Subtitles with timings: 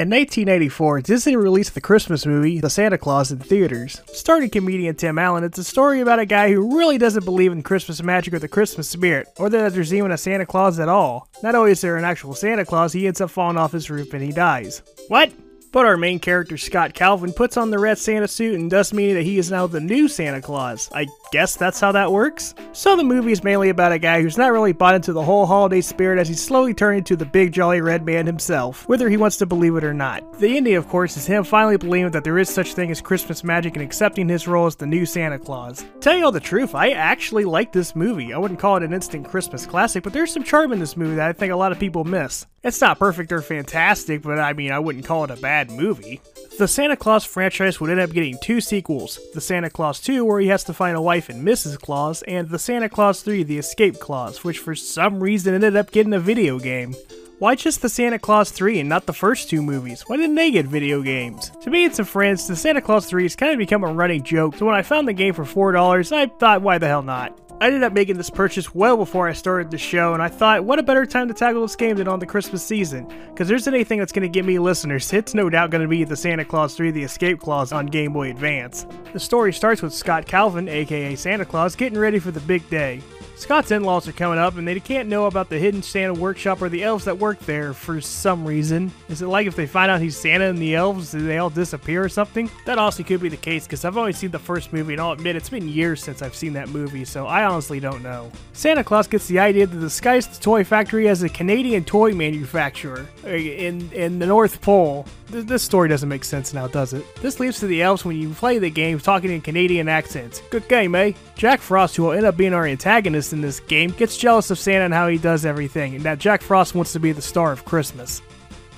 [0.00, 4.00] In 1984, Disney released the Christmas movie, The Santa Clause, in theaters.
[4.06, 7.62] Starring comedian Tim Allen, it's a story about a guy who really doesn't believe in
[7.62, 11.28] Christmas magic or the Christmas spirit, or that there's even a Santa Claus at all.
[11.42, 14.14] Not only is there an actual Santa Claus, he ends up falling off his roof
[14.14, 14.80] and he dies.
[15.08, 15.34] What?
[15.70, 19.16] But our main character, Scott Calvin, puts on the red Santa suit and thus meaning
[19.16, 20.88] that he is now the new Santa Claus.
[20.94, 22.54] I guess that's how that works?
[22.72, 25.46] So the movie is mainly about a guy who's not really bought into the whole
[25.46, 29.16] holiday spirit as he's slowly turning into the big jolly red man himself, whether he
[29.16, 30.38] wants to believe it or not.
[30.38, 33.44] The ending, of course, is him finally believing that there is such thing as Christmas
[33.44, 35.84] magic and accepting his role as the new Santa Claus.
[36.00, 38.32] Tell you all the truth, I actually like this movie.
[38.32, 41.16] I wouldn't call it an instant Christmas classic, but there's some charm in this movie
[41.16, 42.46] that I think a lot of people miss.
[42.62, 46.20] It's not perfect or fantastic, but I mean, I wouldn't call it a bad movie.
[46.60, 50.40] The Santa Clause franchise would end up getting two sequels The Santa Clause 2, where
[50.40, 51.80] he has to find a wife and Mrs.
[51.80, 55.90] Claus, and The Santa Clause 3, The Escape Clause, which for some reason ended up
[55.90, 56.94] getting a video game.
[57.38, 60.02] Why just the Santa Clause 3 and not the first two movies?
[60.06, 61.50] Why didn't they get video games?
[61.62, 64.22] To me and some friends, the Santa Clause 3 has kind of become a running
[64.22, 67.49] joke, so when I found the game for $4, I thought, why the hell not?
[67.62, 70.64] I ended up making this purchase well before I started the show, and I thought,
[70.64, 73.06] what a better time to tackle this game than on the Christmas season?
[73.28, 76.04] Because there's anything that's going to get me listeners, it's no doubt going to be
[76.04, 78.86] the Santa Clause 3 The Escape Clause on Game Boy Advance.
[79.12, 83.02] The story starts with Scott Calvin, aka Santa Claus, getting ready for the big day.
[83.40, 86.60] Scott's in laws are coming up, and they can't know about the hidden Santa workshop
[86.60, 88.92] or the elves that work there for some reason.
[89.08, 91.48] Is it like if they find out he's Santa and the elves, do they all
[91.48, 92.50] disappear or something?
[92.66, 95.12] That honestly could be the case, because I've only seen the first movie, and I'll
[95.12, 98.30] admit it's been years since I've seen that movie, so I honestly don't know.
[98.52, 103.08] Santa Claus gets the idea to disguise the toy factory as a Canadian toy manufacturer
[103.24, 105.06] uh, in, in the North Pole.
[105.30, 107.04] This story doesn't make sense now, does it?
[107.16, 110.42] This leads to the elves when you play the game talking in Canadian accents.
[110.50, 111.12] Good game, eh?
[111.36, 114.58] Jack Frost, who will end up being our antagonist in this game, gets jealous of
[114.58, 117.52] Santa and how he does everything, and that Jack Frost wants to be the star
[117.52, 118.22] of Christmas.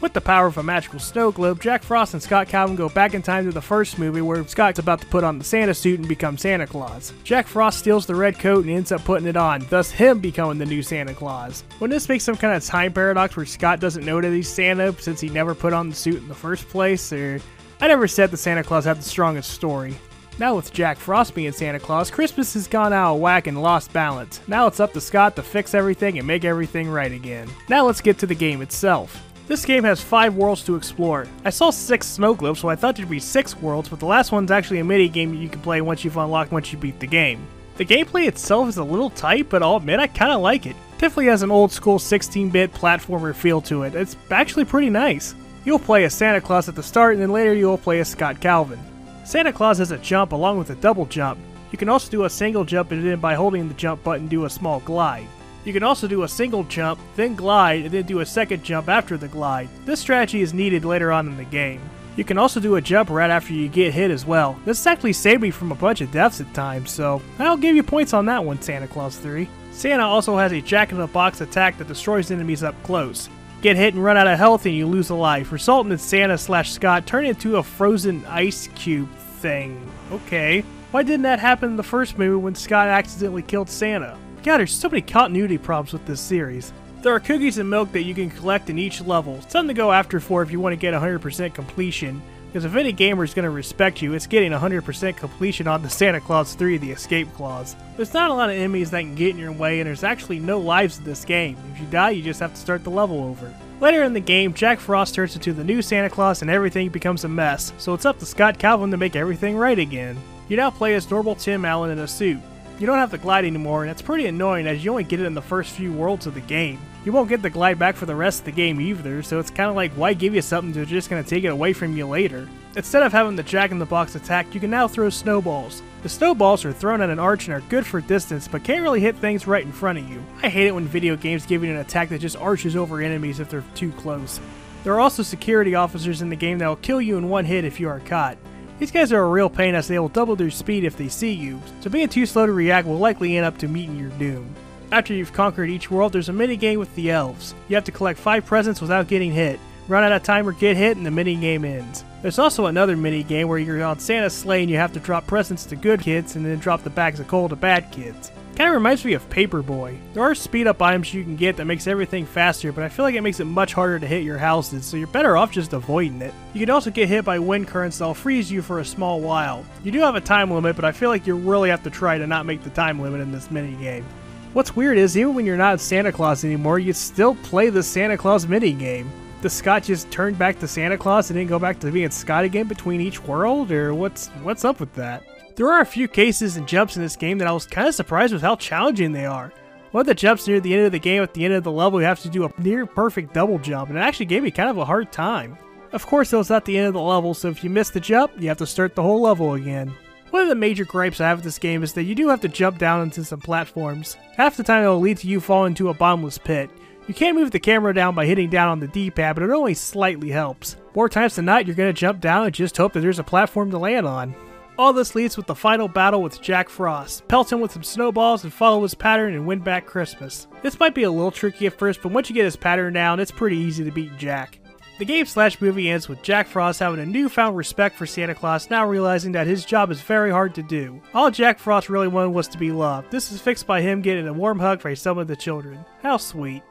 [0.02, 3.14] With the power of a magical snow globe, Jack Frost and Scott Calvin go back
[3.14, 6.00] in time to the first movie where Scott's about to put on the Santa suit
[6.00, 7.12] and become Santa Claus.
[7.22, 10.58] Jack Frost steals the red coat and ends up putting it on, thus him becoming
[10.58, 11.62] the new Santa Claus.
[11.78, 14.92] Wouldn't this make some kind of time paradox where Scott doesn't know that he's Santa
[15.00, 17.40] since he never put on the suit in the first place, or...
[17.80, 19.94] I never said the Santa Clause had the strongest story.
[20.36, 23.92] Now with Jack Frost being Santa Claus, Christmas has gone out of whack and lost
[23.92, 24.40] balance.
[24.48, 27.48] Now it's up to Scott to fix everything and make everything right again.
[27.68, 29.22] Now let's get to the game itself.
[29.48, 31.26] This game has 5 worlds to explore.
[31.44, 34.32] I saw 6 snow globes, so I thought there'd be 6 worlds, but the last
[34.32, 37.06] one's actually a mini game you can play once you've unlocked once you beat the
[37.06, 37.46] game.
[37.76, 40.76] The gameplay itself is a little tight, but I'll admit I kinda like it.
[40.98, 43.94] Definitely has an old school 16-bit platformer feel to it.
[43.94, 45.34] It's actually pretty nice.
[45.64, 48.40] You'll play as Santa Claus at the start, and then later you'll play as Scott
[48.40, 48.78] Calvin.
[49.24, 51.38] Santa Claus has a jump along with a double jump.
[51.72, 54.44] You can also do a single jump and then by holding the jump button do
[54.44, 55.26] a small glide.
[55.64, 58.88] You can also do a single jump, then glide, and then do a second jump
[58.88, 59.68] after the glide.
[59.84, 61.80] This strategy is needed later on in the game.
[62.16, 64.58] You can also do a jump right after you get hit as well.
[64.64, 67.82] This actually saved me from a bunch of deaths at times, so I'll give you
[67.82, 69.48] points on that one, Santa Clause 3.
[69.70, 73.30] Santa also has a jack-in-the-box attack that destroys enemies up close.
[73.62, 76.36] Get hit and run out of health and you lose a life, resulting in Santa
[76.36, 79.88] slash Scott turning into a frozen ice cube thing.
[80.10, 80.64] Okay.
[80.90, 84.18] Why didn't that happen in the first movie when Scott accidentally killed Santa?
[84.42, 86.72] God, there's so many continuity problems with this series.
[87.00, 89.92] There are cookies and milk that you can collect in each level, something to go
[89.92, 93.44] after for if you want to get 100% completion, because if any gamer is going
[93.44, 97.76] to respect you, it's getting 100% completion on the Santa Clause 3 The Escape Clause.
[97.96, 100.40] There's not a lot of enemies that can get in your way, and there's actually
[100.40, 101.56] no lives in this game.
[101.72, 103.54] If you die, you just have to start the level over.
[103.80, 107.24] Later in the game, Jack Frost turns into the new Santa Claus and everything becomes
[107.24, 110.16] a mess, so it's up to Scott Calvin to make everything right again.
[110.48, 112.40] You now play as normal Tim Allen in a suit.
[112.78, 115.26] You don't have to glide anymore, and it's pretty annoying as you only get it
[115.26, 116.80] in the first few worlds of the game.
[117.04, 119.50] You won't get the glide back for the rest of the game either, so it's
[119.50, 121.96] kind of like why give you something they're just going to take it away from
[121.96, 122.48] you later.
[122.74, 125.82] Instead of having the jack-in-the-box attack, you can now throw snowballs.
[126.02, 129.00] The snowballs are thrown at an arch and are good for distance, but can't really
[129.00, 130.24] hit things right in front of you.
[130.42, 133.40] I hate it when video games give you an attack that just arches over enemies
[133.40, 134.40] if they're too close.
[134.84, 137.64] There are also security officers in the game that will kill you in one hit
[137.64, 138.38] if you are caught.
[138.82, 141.30] These guys are a real pain as they will double their speed if they see
[141.30, 144.52] you, so being too slow to react will likely end up to meeting your doom.
[144.90, 147.54] After you've conquered each world, there's a mini game with the elves.
[147.68, 150.76] You have to collect 5 presents without getting hit, run out of time or get
[150.76, 152.02] hit, and the mini game ends.
[152.22, 155.28] There's also another mini game where you're on Santa's sleigh and you have to drop
[155.28, 158.32] presents to good kids and then drop the bags of coal to bad kids.
[158.56, 159.98] Kind of reminds me of Paperboy.
[160.12, 163.04] There are speed up items you can get that makes everything faster, but I feel
[163.04, 165.72] like it makes it much harder to hit your houses, so you're better off just
[165.72, 166.34] avoiding it.
[166.52, 169.64] You can also get hit by wind currents that'll freeze you for a small while.
[169.82, 172.18] You do have a time limit, but I feel like you really have to try
[172.18, 174.04] to not make the time limit in this mini game.
[174.52, 178.18] What's weird is even when you're not Santa Claus anymore, you still play the Santa
[178.18, 179.10] Claus mini game.
[179.40, 182.44] Does Scott just turn back to Santa Claus and then go back to being Scott
[182.44, 185.24] again between each world, or what's what's up with that?
[185.54, 187.94] There are a few cases and jumps in this game that I was kind of
[187.94, 189.52] surprised with how challenging they are.
[189.90, 191.70] One of the jumps near the end of the game, at the end of the
[191.70, 194.50] level, you have to do a near perfect double jump, and it actually gave me
[194.50, 195.58] kind of a hard time.
[195.92, 198.00] Of course, it was at the end of the level, so if you miss the
[198.00, 199.94] jump, you have to start the whole level again.
[200.30, 202.40] One of the major gripes I have with this game is that you do have
[202.40, 204.16] to jump down into some platforms.
[204.34, 206.70] Half the time it will lead to you falling into a bottomless pit.
[207.06, 209.74] You can move the camera down by hitting down on the D-pad, but it only
[209.74, 210.76] slightly helps.
[210.94, 213.24] More times than not, you're going to jump down and just hope that there's a
[213.24, 214.34] platform to land on.
[214.78, 217.28] All this leads with the final battle with Jack Frost.
[217.28, 220.46] Pelt him with some snowballs and follow his pattern and win back Christmas.
[220.62, 223.20] This might be a little tricky at first, but once you get his pattern down,
[223.20, 224.58] it's pretty easy to beat Jack.
[224.98, 228.70] The game slash movie ends with Jack Frost having a newfound respect for Santa Claus,
[228.70, 231.02] now realizing that his job is very hard to do.
[231.12, 233.10] All Jack Frost really wanted was to be loved.
[233.10, 235.84] This is fixed by him getting a warm hug from some of the children.
[236.02, 236.62] How sweet.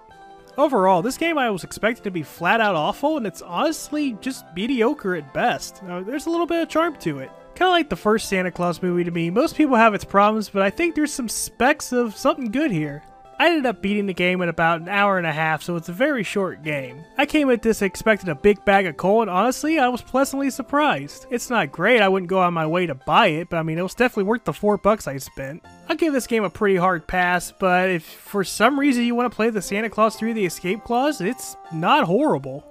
[0.58, 4.46] Overall, this game I was expecting to be flat out awful, and it's honestly just
[4.56, 5.82] mediocre at best.
[5.84, 7.32] Uh, there's a little bit of charm to it.
[7.62, 9.30] Kind of like the first Santa Clause movie to me.
[9.30, 13.04] Most people have its problems, but I think there's some specks of something good here.
[13.38, 15.88] I ended up beating the game in about an hour and a half, so it's
[15.88, 17.04] a very short game.
[17.20, 20.50] I came at this expecting a big bag of coal, and honestly, I was pleasantly
[20.50, 21.28] surprised.
[21.30, 23.78] It's not great, I wouldn't go on my way to buy it, but I mean,
[23.78, 25.64] it was definitely worth the 4 bucks I spent.
[25.88, 29.32] I'll give this game a pretty hard pass, but if for some reason you want
[29.32, 32.66] to play the Santa Clause 3 the Escape Clause, it's not horrible.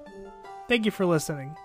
[0.67, 1.57] Thank you for listening.